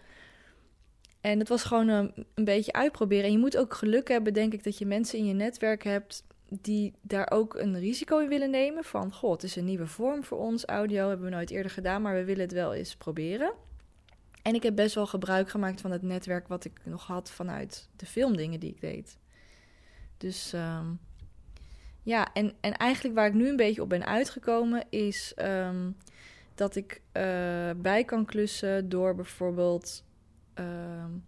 [1.22, 3.26] En het was gewoon een, eh, een beetje uitproberen.
[3.26, 6.24] En je moet ook geluk hebben, denk ik, dat je mensen in je netwerk hebt
[6.50, 8.84] die daar ook een risico in willen nemen.
[8.84, 10.66] Van, goh, het is een nieuwe vorm voor ons.
[10.66, 13.54] Audio hebben we nooit eerder gedaan, maar we willen het wel eens proberen.
[14.42, 17.90] En ik heb best wel gebruik gemaakt van het netwerk wat ik nog had vanuit
[17.96, 19.18] de filmdingen die ik deed.
[20.18, 21.00] Dus um,
[22.04, 25.98] ja, en, en eigenlijk waar ik nu een beetje op ben uitgekomen is um,
[26.56, 27.24] dat ik uh,
[27.78, 30.04] bij kan klussen door bijvoorbeeld
[30.56, 31.26] um,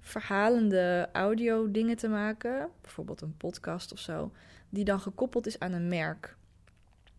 [0.00, 2.70] verhalende audio dingen te maken.
[2.80, 4.32] Bijvoorbeeld een podcast of zo.
[4.68, 6.36] Die dan gekoppeld is aan een merk.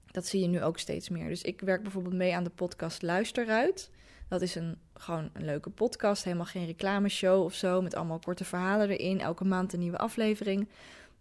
[0.06, 1.28] Dat zie je nu ook steeds meer.
[1.28, 3.92] Dus ik werk bijvoorbeeld mee aan de podcast Luisteruit.
[4.32, 6.24] Dat is een, gewoon een leuke podcast.
[6.24, 7.82] Helemaal geen reclameshow of zo.
[7.82, 9.20] Met allemaal korte verhalen erin.
[9.20, 10.70] Elke maand een nieuwe aflevering.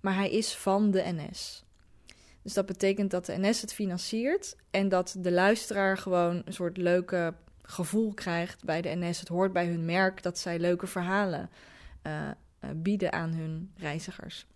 [0.01, 1.65] Maar hij is van de NS.
[2.43, 4.57] Dus dat betekent dat de NS het financiert.
[4.71, 9.21] En dat de luisteraar gewoon een soort leuke gevoel krijgt bij de NS.
[9.21, 11.51] Het hoort bij hun merk dat zij leuke verhalen
[12.03, 14.47] uh, uh, bieden aan hun reizigers.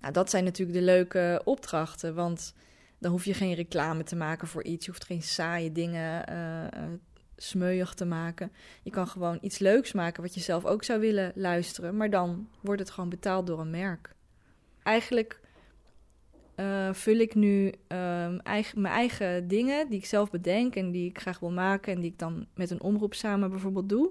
[0.00, 2.14] Nou, dat zijn natuurlijk de leuke opdrachten.
[2.14, 2.54] Want
[2.98, 4.84] dan hoef je geen reclame te maken voor iets.
[4.84, 6.82] Je hoeft geen saaie dingen uh,
[7.38, 8.52] smeuig te maken.
[8.82, 11.96] Je kan gewoon iets leuks maken wat je zelf ook zou willen luisteren.
[11.96, 14.14] Maar dan wordt het gewoon betaald door een merk.
[14.82, 15.40] Eigenlijk
[16.56, 21.08] uh, vul ik nu um, eigen, mijn eigen dingen die ik zelf bedenk en die
[21.08, 24.10] ik graag wil maken en die ik dan met een omroep samen bijvoorbeeld doe.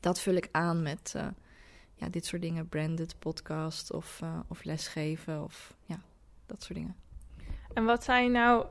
[0.00, 1.26] Dat vul ik aan met uh,
[1.94, 6.00] ja, dit soort dingen, branded podcast of, uh, of lesgeven of ja,
[6.46, 6.96] dat soort dingen.
[7.72, 8.66] En wat zijn nou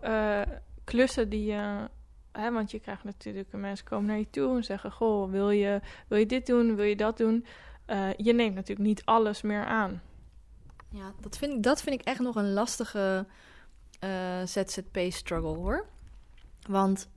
[0.84, 1.90] klussen die je
[2.36, 5.82] Hè, want je krijgt natuurlijk mensen komen naar je toe en zeggen: Goh, wil je,
[6.08, 6.76] wil je dit doen?
[6.76, 7.46] Wil je dat doen?
[7.88, 10.02] Uh, je neemt natuurlijk niet alles meer aan.
[10.90, 13.28] Ja, dat vind ik, dat vind ik echt nog een lastige
[14.04, 15.88] uh, ZZP-struggle hoor.
[16.68, 17.10] Want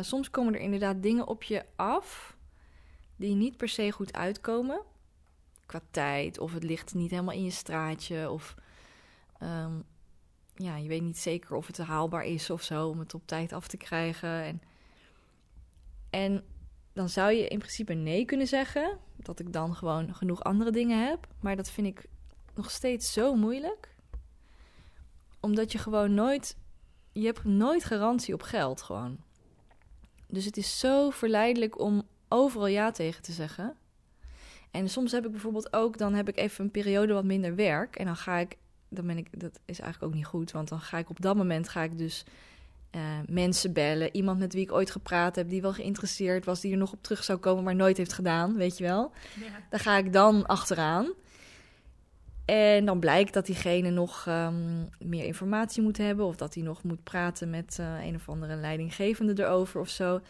[0.00, 2.36] soms komen er inderdaad dingen op je af
[3.16, 4.80] die niet per se goed uitkomen.
[5.66, 8.54] Qua tijd, of het ligt niet helemaal in je straatje, of
[9.42, 9.84] um,
[10.62, 13.52] ja, je weet niet zeker of het haalbaar is of zo om het op tijd
[13.52, 14.42] af te krijgen.
[14.42, 14.62] En,
[16.10, 16.44] en
[16.92, 21.06] dan zou je in principe nee kunnen zeggen, dat ik dan gewoon genoeg andere dingen
[21.06, 21.26] heb.
[21.40, 22.04] Maar dat vind ik
[22.54, 23.94] nog steeds zo moeilijk.
[25.40, 26.56] Omdat je gewoon nooit,
[27.12, 29.18] je hebt nooit garantie op geld gewoon.
[30.26, 33.76] Dus het is zo verleidelijk om overal ja tegen te zeggen.
[34.70, 37.96] En soms heb ik bijvoorbeeld ook, dan heb ik even een periode wat minder werk.
[37.96, 38.56] En dan ga ik
[38.90, 40.50] dan ben ik, dat is eigenlijk ook niet goed.
[40.50, 42.24] Want dan ga ik op dat moment ga ik dus
[42.96, 44.14] uh, mensen bellen.
[44.16, 47.02] Iemand met wie ik ooit gepraat heb, die wel geïnteresseerd was, die er nog op
[47.02, 49.12] terug zou komen, maar nooit heeft gedaan, weet je wel.
[49.40, 49.46] Ja.
[49.70, 51.12] Daar ga ik dan achteraan.
[52.44, 56.82] En dan blijkt dat diegene nog um, meer informatie moet hebben, of dat hij nog
[56.82, 60.20] moet praten met uh, een of andere leidinggevende erover of zo.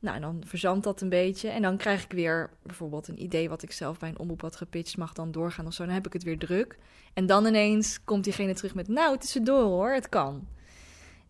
[0.00, 1.48] Nou, dan verzandt dat een beetje.
[1.48, 4.56] En dan krijg ik weer bijvoorbeeld een idee wat ik zelf bij een omroep had
[4.56, 5.84] gepitcht, mag dan doorgaan of zo.
[5.84, 6.78] Dan heb ik het weer druk.
[7.14, 10.46] En dan ineens komt diegene terug met, nou, tussendoor hoor, het kan.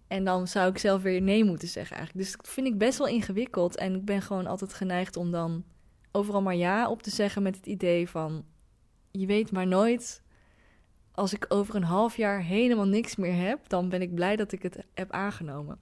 [0.07, 2.27] En dan zou ik zelf weer nee moeten zeggen eigenlijk.
[2.27, 3.77] Dus dat vind ik best wel ingewikkeld.
[3.77, 5.65] En ik ben gewoon altijd geneigd om dan
[6.13, 8.45] overal maar ja op te zeggen met het idee van,
[9.11, 10.23] je weet maar nooit.
[11.13, 14.53] Als ik over een half jaar helemaal niks meer heb, dan ben ik blij dat
[14.53, 15.79] ik het heb aangenomen.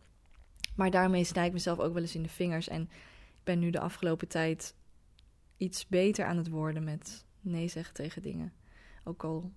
[0.76, 2.68] Maar daarmee snij ik mezelf ook wel eens in de vingers.
[2.68, 2.82] En
[3.34, 4.74] ik ben nu de afgelopen tijd
[5.56, 8.52] iets beter aan het worden met nee zeggen tegen dingen.
[9.04, 9.52] Ook al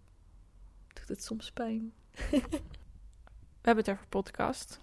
[0.94, 1.94] doet het soms pijn.
[3.62, 4.80] We hebben het over podcast.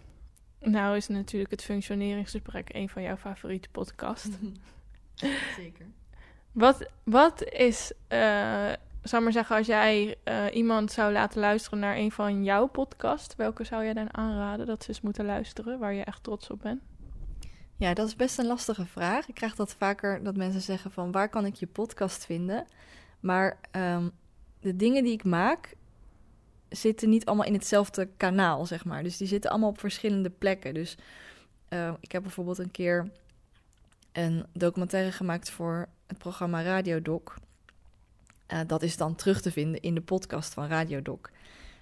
[0.60, 4.36] Nou is natuurlijk het functioneringsgesprek een van jouw favoriete podcasts.
[5.56, 5.86] Zeker.
[6.52, 8.72] Wat, wat is uh,
[9.08, 13.34] zou maar zeggen, als jij uh, iemand zou laten luisteren naar een van jouw podcasts,
[13.36, 16.60] welke zou jij dan aanraden dat ze eens moeten luisteren, waar je echt trots op
[16.62, 16.82] bent?
[17.76, 19.28] Ja, dat is best een lastige vraag.
[19.28, 22.66] Ik krijg dat vaker dat mensen zeggen van waar kan ik je podcast vinden?
[23.20, 24.10] Maar um,
[24.60, 25.74] de dingen die ik maak
[26.68, 29.02] zitten niet allemaal in hetzelfde kanaal, zeg maar.
[29.02, 30.74] Dus die zitten allemaal op verschillende plekken.
[30.74, 30.96] Dus
[31.68, 33.10] uh, ik heb bijvoorbeeld een keer
[34.12, 37.34] een documentaire gemaakt voor het programma Radiodoc.
[38.52, 41.30] Uh, dat is dan terug te vinden in de podcast van Radiodoc.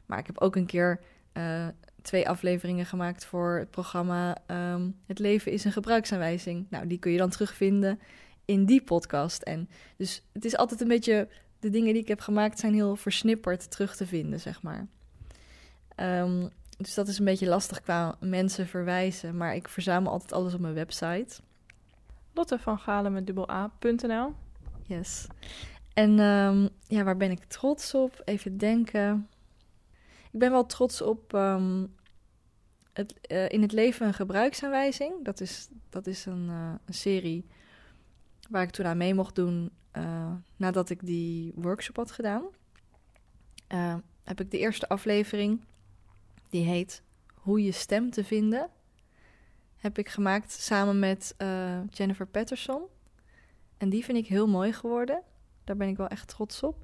[0.07, 1.01] Maar ik heb ook een keer
[1.33, 1.67] eh,
[2.03, 6.67] twee afleveringen gemaakt voor het programma ehm, Het leven is een gebruiksaanwijzing.
[6.71, 8.01] Nou, die kun je dan terugvinden
[8.45, 9.43] in die podcast.
[9.43, 11.29] En dus het is altijd een beetje.
[11.61, 14.87] De dingen die ik heb gemaakt zijn heel versnipperd terug te vinden, zeg maar.
[15.95, 16.49] Ehm,
[16.79, 19.37] dus dat is een beetje lastig qua mensen verwijzen.
[19.37, 21.41] Maar ik verzamel altijd alles op mijn website.
[22.35, 24.35] Lotte van Galen met dubbel A.nl.
[24.83, 25.27] Yes.
[25.95, 28.23] En ehm, ja, waar ben ik trots op?
[28.25, 29.29] Even denken.
[30.33, 31.87] Ik ben wel trots op ehm,
[32.93, 35.25] het, eh, In het leven een gebruiksaanwijzing.
[35.25, 37.47] Dat is, dat is een, eh, een serie
[38.51, 42.43] waar ik toen aan mee mocht doen uh, nadat ik die workshop had gedaan.
[44.23, 45.65] heb ik de eerste aflevering,
[46.49, 47.03] die heet
[47.35, 48.71] Hoe je stem te vinden,
[49.77, 51.35] heb ik gemaakt samen met
[51.91, 52.83] Jennifer Patterson.
[53.77, 55.23] En die vind ik heel mooi geworden.
[55.65, 56.77] Daar ben ik wel echt trots op.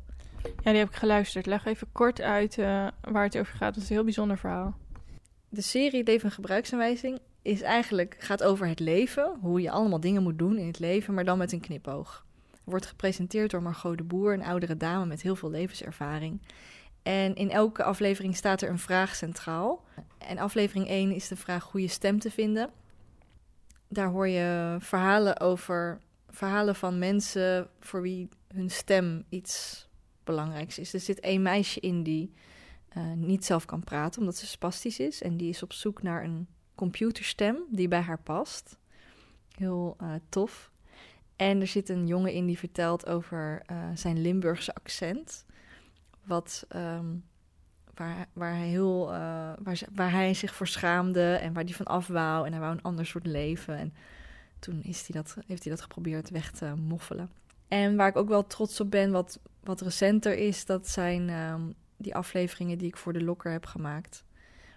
[0.43, 1.47] Ja, die heb ik geluisterd.
[1.47, 3.75] Leg even kort uit uh, waar het over gaat.
[3.75, 4.77] Dat is een heel bijzonder verhaal.
[5.49, 9.39] De serie Leven Gebruiksaanwijzing is eigenlijk, gaat over het leven.
[9.41, 12.27] Hoe je allemaal dingen moet doen in het leven, maar dan met een knipoog.
[12.65, 16.43] Wordt gepresenteerd door Margot de Boer, een oudere dame met heel veel levenservaring.
[17.03, 19.85] En in elke aflevering staat er een vraag centraal.
[20.19, 22.71] En aflevering 1 is de vraag hoe je stem te vinden.
[23.89, 29.87] Daar hoor je verhalen over verhalen van mensen voor wie hun stem iets
[30.25, 30.95] belangrijks is.
[30.95, 32.33] Er zit één meisje in die
[32.97, 35.23] uh, niet zelf kan praten omdat ze spastisch is.
[35.23, 38.79] En die is op zoek naar een computerstem die bij haar past.
[39.57, 40.71] Heel uh, tof.
[41.37, 45.45] En er zit een jongen in die vertelt over uh, zijn Limburgse accent.
[46.25, 47.25] Wat, um,
[47.95, 49.07] waar, waar, hij heel,
[49.63, 52.47] waar, waar, hij zich voor schaamde en waar hij van af wou.
[52.47, 53.77] En hij wou een ander soort leven.
[53.77, 53.95] En
[54.59, 57.31] toen is hij dat, heeft hij dat geprobeerd weg te moffelen.
[57.71, 61.75] En waar ik ook wel trots op ben, wat, wat recenter is, dat zijn um,
[61.97, 64.25] die afleveringen die ik voor de Lokker heb gemaakt.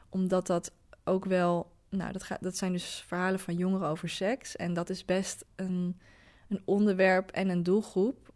[0.10, 0.72] Omdat dat
[1.04, 4.56] ook wel, nou, dat, gaat, dat zijn dus verhalen van jongeren over seks.
[4.56, 6.00] En dat is best een,
[6.48, 8.34] een onderwerp en een doelgroep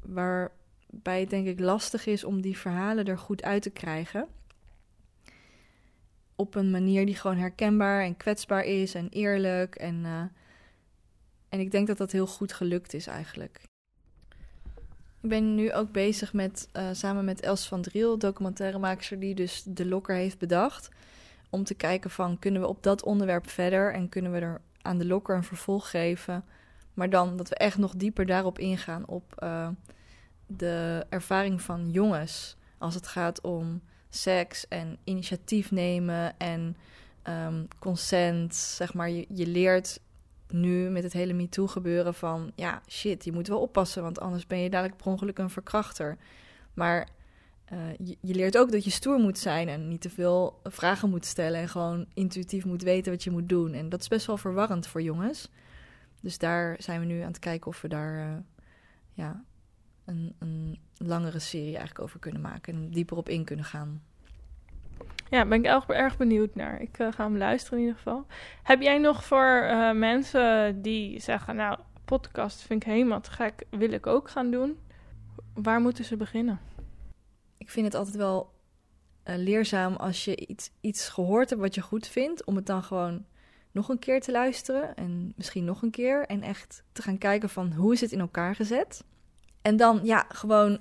[0.00, 4.28] waarbij het denk ik lastig is om die verhalen er goed uit te krijgen.
[6.36, 9.74] Op een manier die gewoon herkenbaar en kwetsbaar is en eerlijk.
[9.74, 10.22] En, uh,
[11.48, 13.70] en ik denk dat dat heel goed gelukt is eigenlijk.
[15.22, 19.62] Ik ben nu ook bezig met, uh, samen met Els van Driel, documentairemaker die dus
[19.66, 20.88] de lokker heeft bedacht.
[21.50, 24.98] Om te kijken van, kunnen we op dat onderwerp verder en kunnen we er aan
[24.98, 26.44] de lokker een vervolg geven.
[26.94, 29.68] Maar dan dat we echt nog dieper daarop ingaan op uh,
[30.46, 32.56] de ervaring van jongens.
[32.78, 36.76] Als het gaat om seks en initiatief nemen en
[37.28, 38.54] um, consent.
[38.54, 40.00] Zeg maar, je, je leert
[40.52, 42.52] nu met het hele MeToo gebeuren van...
[42.54, 46.16] ja, shit, je moet wel oppassen, want anders ben je dadelijk per ongeluk een verkrachter.
[46.74, 47.08] Maar
[47.72, 47.78] uh,
[48.20, 51.60] je, leert ook dat je stoer moet zijn en niet te veel vragen moet stellen...
[51.60, 53.72] en gewoon intuïtief moet weten wat je moet doen.
[53.72, 55.50] En dat is best wel verwarrend voor jongens.
[56.20, 58.36] Dus daar zijn we nu aan het kijken of we daar uh,
[59.12, 59.44] ja,
[60.04, 62.74] een, een langere serie eigenlijk over kunnen maken...
[62.74, 64.02] en dieper op in kunnen gaan.
[65.32, 66.80] Ja, ben ik erg, erg benieuwd naar.
[66.80, 68.26] Ik uh, ga hem luisteren in ieder geval.
[68.62, 73.64] Heb jij nog voor uh, mensen die zeggen, nou, podcast vind ik helemaal te gek,
[73.70, 74.78] wil ik ook gaan doen.
[75.54, 76.60] Waar moeten ze beginnen?
[77.58, 78.52] Ik vind het altijd wel
[79.24, 82.82] uh, leerzaam als je iets, iets gehoord hebt wat je goed vindt, om het dan
[82.82, 83.24] gewoon
[83.70, 87.48] nog een keer te luisteren en misschien nog een keer en echt te gaan kijken
[87.48, 89.04] van hoe is het in elkaar gezet.
[89.62, 90.80] En dan ja, gewoon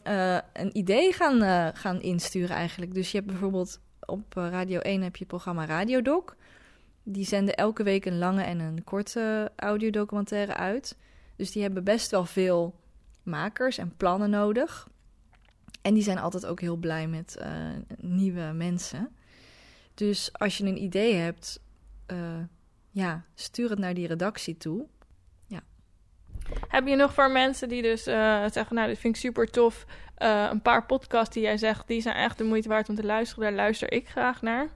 [0.54, 2.94] een idee gaan, gaan insturen eigenlijk.
[2.94, 6.36] Dus je hebt bijvoorbeeld op eh, Radio 1 heb je programma Radiodoc.
[7.04, 10.98] Die zenden elke week een lange en een korte audiodocumentaire uit.
[11.36, 12.76] Dus die hebben best wel veel
[13.24, 14.90] makers en plannen nodig.
[15.82, 17.48] En die zijn altijd ook heel blij met uh,
[17.98, 19.10] nieuwe mensen.
[19.94, 21.60] Dus als je een idee hebt,
[22.12, 22.18] uh,
[22.92, 24.86] ja, stuur het naar die redactie toe.
[26.68, 29.86] Heb je nog voor mensen die dus uh, zeggen, nou, dit vind ik super tof.
[30.18, 33.04] Uh, een paar podcasts die jij zegt, die zijn echt de moeite waard om te
[33.04, 33.44] luisteren.
[33.44, 34.68] Daar luister ik graag naar.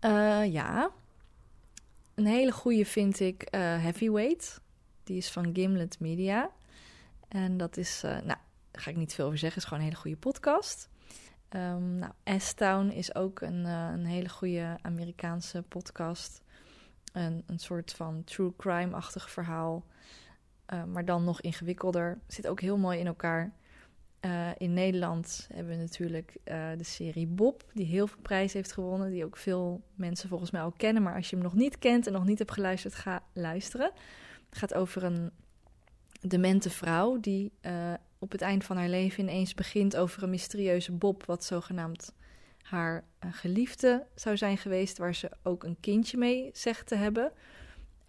[0.00, 0.90] Uh, ja.
[2.14, 4.60] Een hele goede vind ik Heavyweight.
[5.04, 6.50] Die is van Gimlet Media.
[7.28, 8.38] En dat is, nou, daar
[8.72, 9.58] ga ik niet veel over zeggen.
[9.58, 10.88] is gewoon een hele goede podcast.
[11.50, 16.42] Um, nou, S-Town is ook een, een hele goede Amerikaanse podcast.
[17.12, 19.84] Een, een soort van true crime-achtig verhaal.
[20.86, 22.18] Maar dan nog ingewikkelder.
[22.26, 23.52] Zit ook heel mooi in elkaar.
[24.20, 28.72] Uh, in Nederland hebben we natuurlijk uh, de serie Bob, die heel veel prijs heeft
[28.72, 31.02] gewonnen, die ook veel mensen volgens mij al kennen.
[31.02, 33.90] Maar als je hem nog niet kent en nog niet hebt geluisterd, ga luisteren.
[34.48, 35.30] Het gaat over een
[36.20, 37.52] demente vrouw die
[38.18, 42.12] op het eind van haar leven ineens begint over een mysterieuze Bob, wat zogenaamd
[42.62, 47.32] haar eh, geliefde zou zijn geweest, waar ze ook een kindje mee zegt te hebben.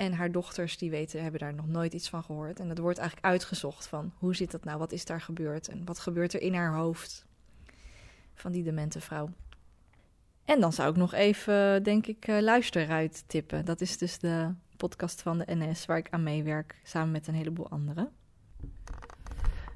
[0.03, 2.59] En haar dochters, die weten, hebben daar nog nooit iets van gehoord.
[2.59, 5.85] En dat wordt eigenlijk uitgezocht van hoe zit dat nou, wat is daar gebeurd en
[5.85, 7.25] wat gebeurt er in haar hoofd
[8.33, 9.29] van die demente vrouw.
[10.45, 13.65] En dan zou ik nog even, denk ik, uh, luisteruit tippen.
[13.65, 17.35] Dat is dus de podcast van de NS waar ik aan meewerk, samen met een
[17.35, 18.11] heleboel anderen.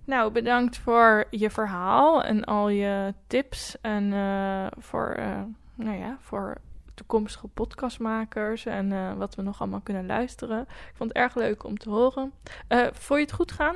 [0.04, 5.42] Nou, bedankt voor je verhaal en al je tips en uh, voor, uh,
[5.76, 6.58] nou ja, voor
[6.98, 10.62] toekomstige podcastmakers en uh, wat we nog allemaal kunnen luisteren.
[10.62, 12.34] Ik vond het erg leuk om te horen.
[12.92, 13.76] vond je het goed gaan,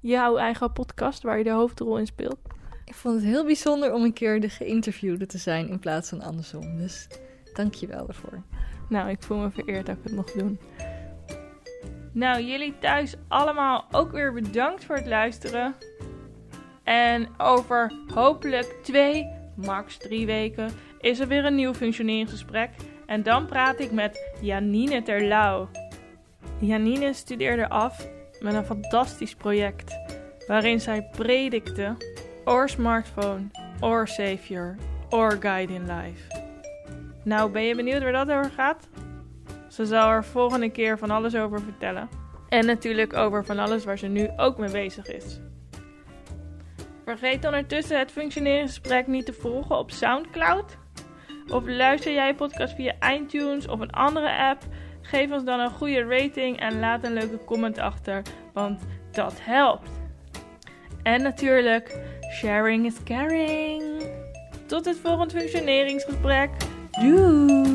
[0.00, 2.38] jouw eigen podcast waar je de hoofdrol in speelt?
[2.84, 6.22] Ik vond het heel bijzonder om een keer de geïnterviewde te zijn in plaats van
[6.22, 6.76] andersom.
[6.76, 7.08] Dus
[7.54, 8.42] dank je wel daarvoor.
[8.88, 10.58] Nou, ik voel me vereerd dat ik het mocht doen.
[12.12, 15.74] Nou, jullie thuis allemaal ook weer bedankt voor het luisteren.
[16.82, 19.28] En over hopelijk twee,
[19.64, 22.70] max drie weken is er weer een nieuw functioneringsgesprek.
[23.06, 25.68] En dan praat ik met Janine Terlouw.
[26.58, 28.08] Janine studeerde af
[28.40, 29.94] met een fantastisch project
[30.46, 31.96] waarin zij predikte
[32.44, 33.50] or smartphone,
[33.80, 34.76] or savior,
[35.10, 36.48] or guide in life.
[37.24, 38.88] Nou, ben je benieuwd waar dat over gaat?
[39.68, 42.08] Ze zal er volgende keer van alles over vertellen.
[42.48, 45.40] En natuurlijk over van alles waar ze nu ook mee bezig is.
[47.18, 50.76] Vergeet ondertussen het functioneringsgesprek niet te volgen op SoundCloud.
[51.48, 54.62] Of luister jij podcast via iTunes of een andere app?
[55.02, 58.82] Geef ons dan een goede rating en laat een leuke comment achter, want
[59.12, 59.90] dat helpt.
[61.02, 61.98] En natuurlijk,
[62.32, 63.82] sharing is caring.
[64.66, 66.50] Tot het volgende functioneringsgesprek.
[66.90, 67.69] Doei!